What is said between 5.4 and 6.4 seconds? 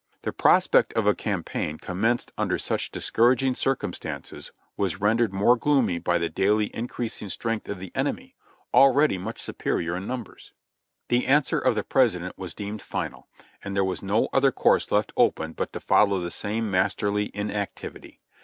gloomy by the